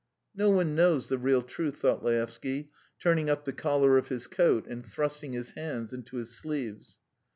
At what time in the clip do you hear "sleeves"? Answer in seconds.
6.31-6.97